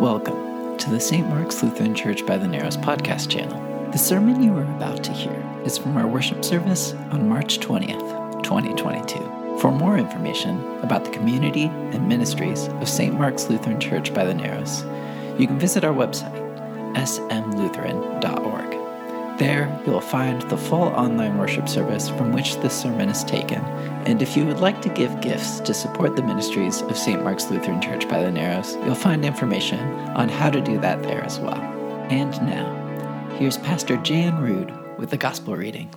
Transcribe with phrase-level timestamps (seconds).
[0.00, 1.26] Welcome to the St.
[1.26, 3.58] Mark's Lutheran Church by the Narrows podcast channel.
[3.92, 8.42] The sermon you are about to hear is from our worship service on March 20th,
[8.42, 9.58] 2022.
[9.58, 13.14] For more information about the community and ministries of St.
[13.14, 14.82] Mark's Lutheran Church by the Narrows,
[15.40, 16.44] you can visit our website,
[16.94, 18.85] smlutheran.org.
[19.38, 23.60] There, you'll find the full online worship service from which this sermon is taken.
[24.06, 27.22] And if you would like to give gifts to support the ministries of St.
[27.22, 29.78] Mark's Lutheran Church by the Narrows, you'll find information
[30.16, 31.60] on how to do that there as well.
[32.08, 35.92] And now, here's Pastor Jan Rood with the Gospel reading.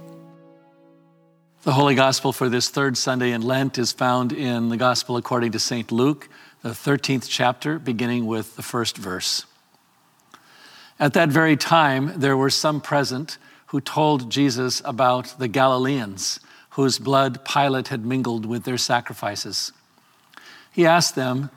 [1.63, 5.53] The Holy Gospel for this third Sunday in Lent is found in the Gospel according
[5.53, 5.93] to St.
[5.93, 6.27] Luke,
[6.61, 9.45] the 13th chapter, beginning with the first verse.
[10.99, 16.39] At that very time, there were some present who told Jesus about the Galileans
[16.71, 19.71] whose blood Pilate had mingled with their sacrifices.
[20.71, 21.49] He asked them,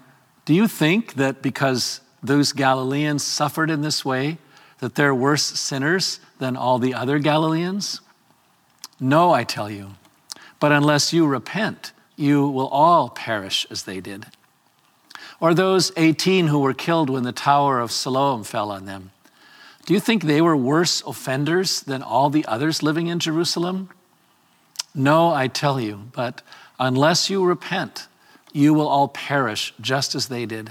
[0.45, 4.39] Do you think that because those Galileans suffered in this way,
[4.79, 8.01] that they're worse sinners than all the other Galileans?
[9.01, 9.93] No, I tell you.
[10.61, 14.27] But unless you repent, you will all perish as they did.
[15.41, 19.11] Or those 18 who were killed when the tower of Siloam fell on them.
[19.85, 23.91] Do you think they were worse offenders than all the others living in Jerusalem?
[24.95, 26.43] No, I tell you, but
[26.79, 28.07] unless you repent,
[28.53, 30.71] you will all perish just as they did.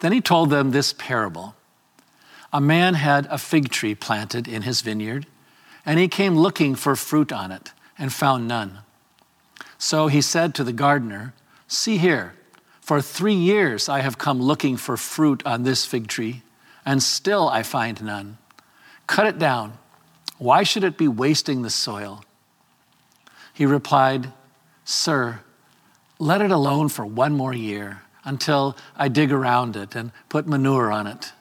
[0.00, 1.54] Then he told them this parable
[2.52, 5.26] A man had a fig tree planted in his vineyard,
[5.86, 8.80] and he came looking for fruit on it and found none.
[9.78, 11.32] So he said to the gardener,
[11.68, 12.34] See here,
[12.80, 16.42] for three years I have come looking for fruit on this fig tree
[16.84, 18.38] and still I find none.
[19.06, 19.78] Cut it down.
[20.38, 22.24] Why should it be wasting the soil?
[23.52, 24.32] He replied,
[24.84, 25.40] Sir,
[26.18, 30.90] let it alone for one more year until I dig around it and put manure
[30.90, 31.32] on it.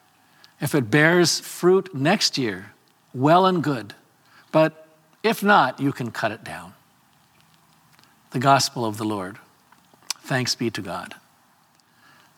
[0.60, 2.74] If it bears fruit next year,
[3.14, 3.96] well and good.
[4.52, 4.88] But
[5.24, 6.74] if not, you can cut it down.
[8.32, 9.38] The Gospel of the Lord.
[10.20, 11.16] Thanks be to God.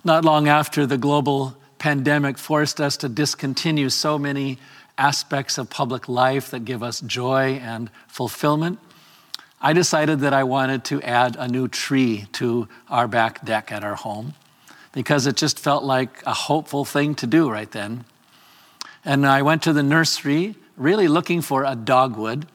[0.03, 4.57] Not long after the global pandemic forced us to discontinue so many
[4.97, 8.79] aspects of public life that give us joy and fulfillment,
[9.59, 13.83] I decided that I wanted to add a new tree to our back deck at
[13.83, 14.33] our home
[14.93, 18.05] because it just felt like a hopeful thing to do right then.
[19.03, 22.47] And I went to the nursery really looking for a dogwood.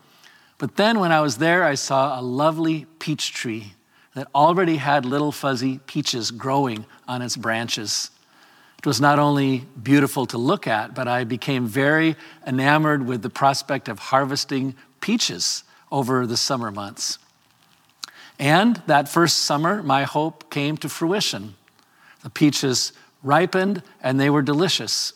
[0.56, 3.74] But then when I was there, I saw a lovely peach tree
[4.14, 8.10] that already had little fuzzy peaches growing on its branches.
[8.78, 12.16] It was not only beautiful to look at, but I became very
[12.46, 17.18] enamored with the prospect of harvesting peaches over the summer months.
[18.38, 21.56] And that first summer, my hope came to fruition.
[22.22, 25.12] The peaches ripened and they were delicious.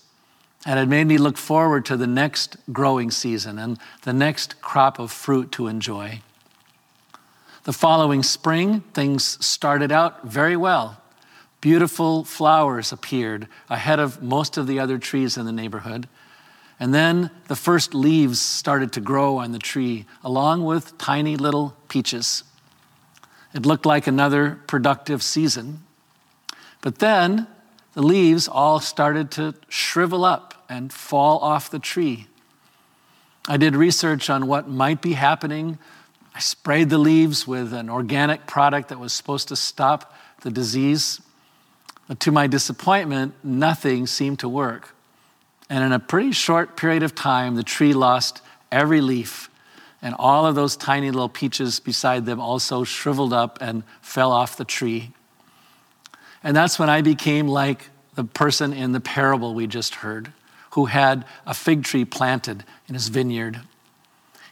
[0.67, 4.99] And it made me look forward to the next growing season and the next crop
[4.99, 6.21] of fruit to enjoy.
[7.65, 11.02] The following spring, things started out very well.
[11.63, 16.09] Beautiful flowers appeared ahead of most of the other trees in the neighborhood.
[16.81, 21.77] And then the first leaves started to grow on the tree, along with tiny little
[21.89, 22.43] peaches.
[23.55, 25.85] It looked like another productive season.
[26.81, 27.47] But then
[27.93, 32.27] the leaves all started to shrivel up and fall off the tree.
[33.47, 35.79] I did research on what might be happening.
[36.35, 41.21] I sprayed the leaves with an organic product that was supposed to stop the disease.
[42.09, 44.95] But to my disappointment, nothing seemed to work.
[45.71, 49.49] And in a pretty short period of time, the tree lost every leaf,
[50.03, 54.57] and all of those tiny little peaches beside them also shriveled up and fell off
[54.57, 55.13] the tree.
[56.43, 60.33] And that's when I became like the person in the parable we just heard,
[60.73, 63.61] who had a fig tree planted in his vineyard.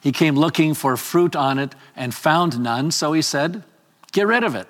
[0.00, 3.64] He came looking for fruit on it and found none, so he said,
[4.12, 4.68] Get rid of it.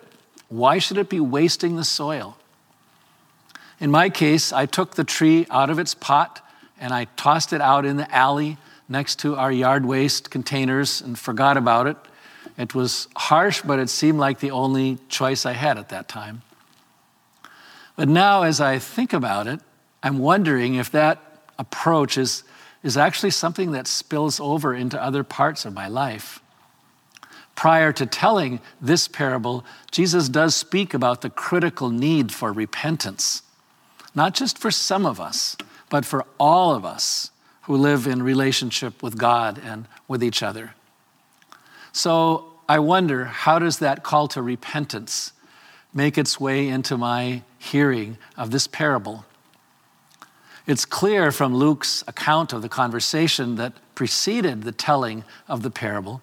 [0.48, 2.36] Why should it be wasting the soil?
[3.80, 6.46] In my case, I took the tree out of its pot
[6.78, 8.58] and I tossed it out in the alley
[8.90, 11.96] next to our yard waste containers and forgot about it.
[12.58, 16.42] It was harsh, but it seemed like the only choice I had at that time.
[17.96, 19.60] But now, as I think about it,
[20.02, 21.22] I'm wondering if that
[21.58, 22.44] approach is,
[22.82, 26.40] is actually something that spills over into other parts of my life.
[27.54, 33.42] Prior to telling this parable, Jesus does speak about the critical need for repentance
[34.14, 35.56] not just for some of us,
[35.88, 37.30] but for all of us
[37.62, 40.74] who live in relationship with God and with each other.
[41.92, 45.32] So I wonder how does that call to repentance
[45.92, 49.24] make its way into my hearing of this parable
[50.66, 56.22] It's clear from Luke's account of the conversation that preceded the telling of the parable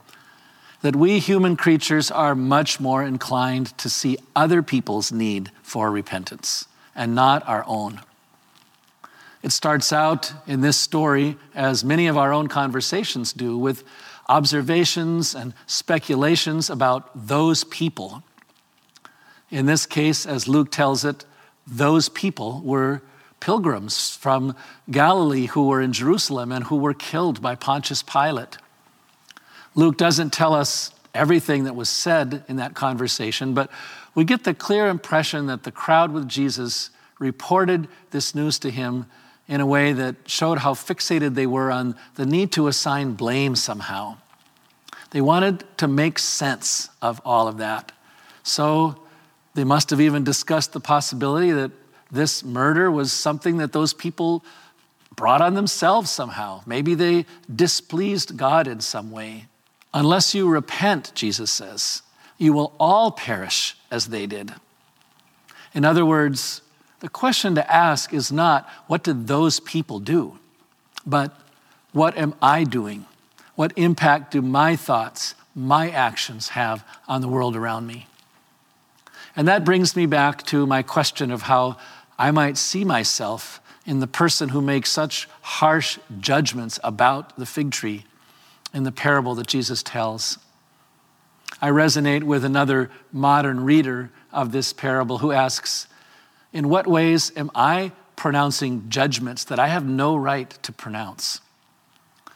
[0.81, 6.65] that we human creatures are much more inclined to see other people's need for repentance
[6.97, 8.01] and not our own.
[9.43, 13.83] It starts out in this story, as many of our own conversations do, with
[14.27, 18.23] observations and speculations about those people.
[19.49, 21.23] In this case, as Luke tells it,
[21.65, 23.01] those people were
[23.39, 24.55] pilgrims from
[24.89, 28.57] Galilee who were in Jerusalem and who were killed by Pontius Pilate.
[29.75, 33.69] Luke doesn't tell us everything that was said in that conversation, but
[34.15, 36.89] we get the clear impression that the crowd with Jesus
[37.19, 39.05] reported this news to him
[39.47, 43.55] in a way that showed how fixated they were on the need to assign blame
[43.55, 44.17] somehow.
[45.11, 47.91] They wanted to make sense of all of that.
[48.43, 49.01] So
[49.53, 51.71] they must have even discussed the possibility that
[52.11, 54.43] this murder was something that those people
[55.15, 56.61] brought on themselves somehow.
[56.65, 59.47] Maybe they displeased God in some way.
[59.93, 62.01] Unless you repent, Jesus says,
[62.37, 64.53] you will all perish as they did.
[65.73, 66.61] In other words,
[66.99, 70.37] the question to ask is not, what did those people do?
[71.05, 71.37] But,
[71.93, 73.05] what am I doing?
[73.55, 78.07] What impact do my thoughts, my actions have on the world around me?
[79.35, 81.77] And that brings me back to my question of how
[82.19, 87.71] I might see myself in the person who makes such harsh judgments about the fig
[87.71, 88.05] tree
[88.73, 90.37] in the parable that Jesus tells.
[91.61, 95.87] I resonate with another modern reader of this parable who asks,
[96.53, 101.41] In what ways am I pronouncing judgments that I have no right to pronounce?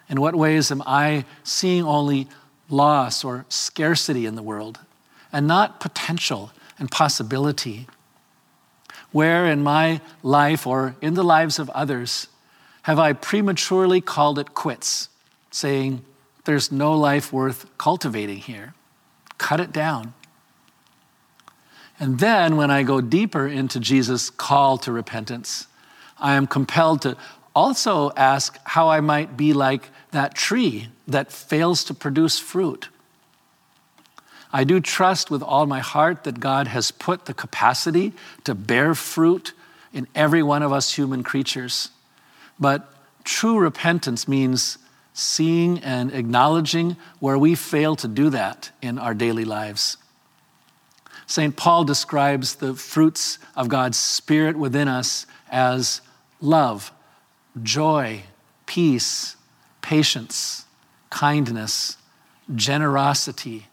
[0.09, 2.27] In what ways am I seeing only
[2.69, 4.79] loss or scarcity in the world
[5.31, 7.87] and not potential and possibility?
[9.11, 12.27] Where in my life or in the lives of others
[12.83, 15.09] have I prematurely called it quits,
[15.51, 16.03] saying,
[16.45, 18.73] There's no life worth cultivating here?
[19.37, 20.13] Cut it down.
[21.99, 25.67] And then when I go deeper into Jesus' call to repentance,
[26.17, 27.15] I am compelled to
[27.55, 32.89] also ask how I might be like that tree that fails to produce fruit.
[34.53, 38.95] I do trust with all my heart that God has put the capacity to bear
[38.95, 39.53] fruit
[39.93, 41.89] in every one of us human creatures.
[42.59, 42.93] But
[43.23, 44.77] true repentance means
[45.13, 49.97] seeing and acknowledging where we fail to do that in our daily lives.
[51.27, 51.55] St.
[51.55, 56.01] Paul describes the fruits of God's Spirit within us as
[56.41, 56.91] love,
[57.61, 58.23] joy,
[58.65, 59.35] peace,
[59.81, 60.65] patience,
[61.09, 61.97] kindness,
[62.53, 63.67] generosity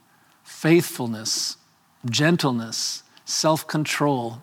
[0.58, 1.56] faithfulness,
[2.05, 4.43] gentleness, self control.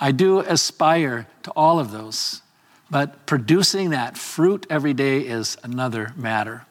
[0.00, 2.40] I do aspire to all of those,
[2.90, 6.64] but producing that fruit every day is another matter.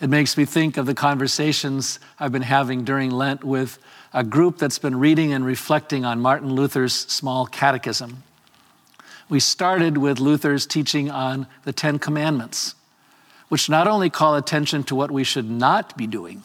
[0.00, 3.78] It makes me think of the conversations I've been having during Lent with
[4.12, 8.22] a group that's been reading and reflecting on Martin Luther's small catechism.
[9.28, 12.74] We started with Luther's teaching on the Ten Commandments,
[13.48, 16.42] which not only call attention to what we should not be doing,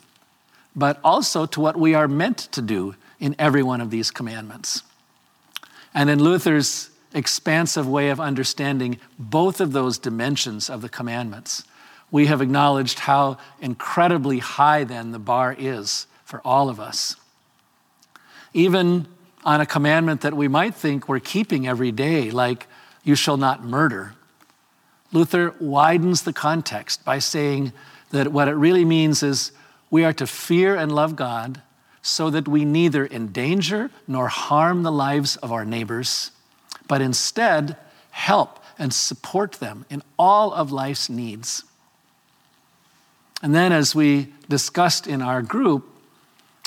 [0.75, 4.83] but also to what we are meant to do in every one of these commandments.
[5.93, 11.63] And in Luther's expansive way of understanding both of those dimensions of the commandments,
[12.11, 17.15] we have acknowledged how incredibly high then the bar is for all of us.
[18.53, 19.07] Even
[19.43, 22.67] on a commandment that we might think we're keeping every day, like,
[23.03, 24.13] you shall not murder,
[25.11, 27.71] Luther widens the context by saying
[28.11, 29.51] that what it really means is
[29.89, 31.61] we are to fear and love God
[32.01, 36.31] so that we neither endanger nor harm the lives of our neighbors,
[36.87, 37.77] but instead
[38.11, 41.63] help and support them in all of life's needs.
[43.41, 45.87] And then, as we discussed in our group,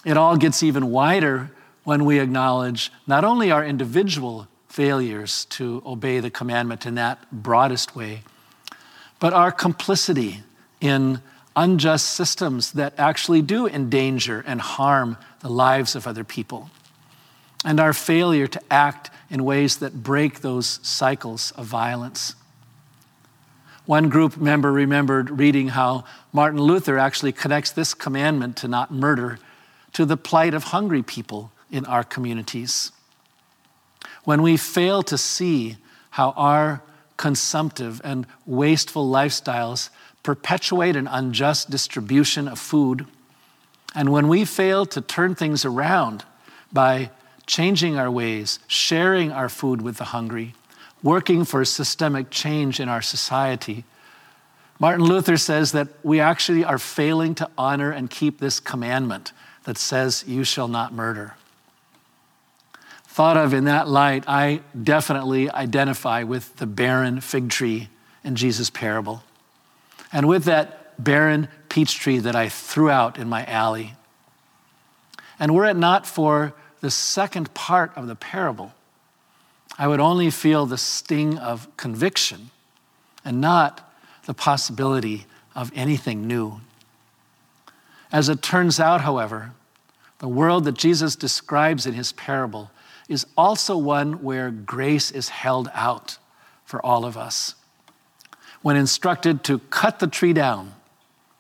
[0.04, 1.50] it all gets even wider
[1.84, 7.96] when we acknowledge not only our individual failures to obey the commandment in that broadest
[7.96, 8.22] way,
[9.18, 10.42] but our complicity
[10.80, 11.20] in
[11.56, 16.70] unjust systems that actually do endanger and harm the lives of other people,
[17.65, 22.35] and our failure to act in ways that break those cycles of violence.
[23.87, 29.38] One group member remembered reading how Martin Luther actually connects this commandment to not murder
[29.95, 32.93] to the plight of hungry people in our communities.
[34.25, 35.79] When we fail to see
[36.11, 36.83] how our
[37.17, 39.91] consumptive and wasteful lifestyles
[40.23, 43.07] perpetuate an unjust distribution of food.
[43.95, 46.25] And when we fail to turn things around
[46.73, 47.11] by
[47.49, 50.55] changing our ways, sharing our food with the hungry,
[51.02, 53.85] working for systemic change in our society.
[54.78, 59.33] Martin Luther says that we actually are failing to honor and keep this commandment
[59.64, 61.35] that says, You shall not murder.
[63.05, 67.88] Thought of in that light, I definitely identify with the barren fig tree
[68.23, 69.25] in Jesus' parable.
[70.12, 73.95] And with that barren peach tree that I threw out in my alley.
[75.40, 78.73] And were it not for the second part of the parable,
[79.78, 82.50] I would only feel the sting of conviction
[83.25, 83.92] and not
[84.26, 86.61] the possibility of anything new.
[88.11, 89.52] As it turns out, however,
[90.18, 92.70] the world that Jesus describes in his parable
[93.08, 96.18] is also one where grace is held out
[96.64, 97.54] for all of us.
[98.62, 100.75] When instructed to cut the tree down,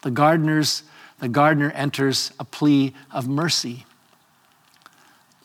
[0.02, 0.84] the gardeners,
[1.18, 3.84] the gardener enters a plea of mercy.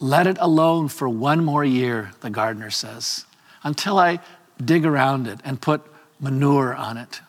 [0.04, 3.26] Let it alone for one more year, the gardener says,
[3.64, 4.20] until I
[4.62, 5.82] dig around it and put
[6.20, 7.22] manure on it.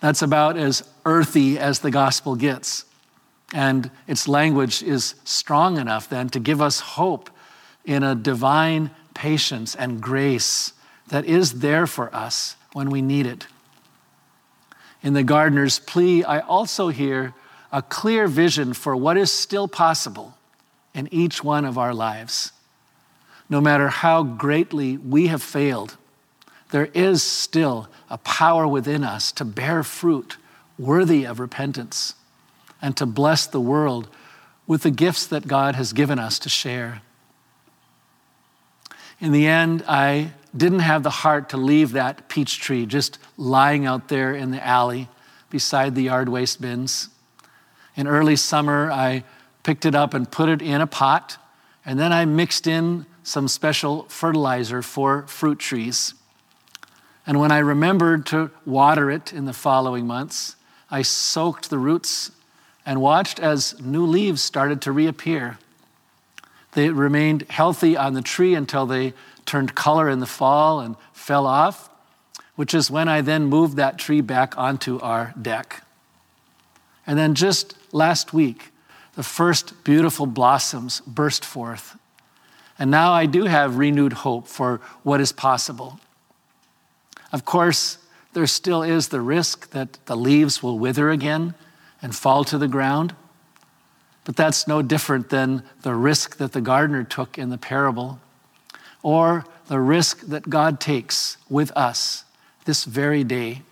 [0.00, 2.86] That's about as earthy as the gospel gets.
[3.52, 7.28] And its language is strong enough then to give us hope
[7.84, 10.72] in a divine patience and grace
[11.08, 13.46] that is there for us when we need it.
[15.02, 17.34] In the gardener's plea, I also hear
[17.70, 20.38] a clear vision for what is still possible
[20.94, 22.52] in each one of our lives.
[23.48, 25.96] No matter how greatly we have failed,
[26.70, 30.36] there is still a power within us to bear fruit
[30.78, 32.14] worthy of repentance
[32.80, 34.08] and to bless the world
[34.66, 37.02] with the gifts that God has given us to share.
[39.20, 43.86] In the end, I didn't have the heart to leave that peach tree just lying
[43.86, 45.08] out there in the alley
[45.50, 47.08] beside the yard waste bins.
[47.96, 49.24] In early summer, I
[49.64, 51.38] picked it up and put it in a pot,
[51.84, 56.14] and then I mixed in some special fertilizer for fruit trees.
[57.26, 60.56] And when I remembered to water it in the following months,
[60.90, 62.30] I soaked the roots
[62.84, 65.58] and watched as new leaves started to reappear.
[66.72, 69.14] They remained healthy on the tree until they
[69.46, 71.88] turned color in the fall and fell off,
[72.56, 75.82] which is when I then moved that tree back onto our deck.
[77.06, 78.70] And then just last week,
[79.16, 81.96] the first beautiful blossoms burst forth.
[82.78, 86.00] And now I do have renewed hope for what is possible.
[87.32, 87.98] Of course,
[88.32, 91.54] there still is the risk that the leaves will wither again
[92.02, 93.14] and fall to the ground.
[94.24, 98.18] But that's no different than the risk that the gardener took in the parable,
[99.02, 102.24] or the risk that God takes with us
[102.64, 103.62] this very day.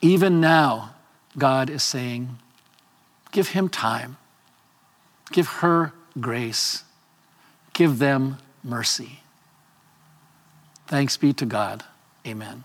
[0.00, 0.94] Even now,
[1.36, 2.38] God is saying,
[3.34, 4.16] give him time,
[5.32, 6.84] give her grace,
[7.72, 9.18] give them mercy.
[10.86, 11.82] Thanks be to God.
[12.24, 12.62] Amen.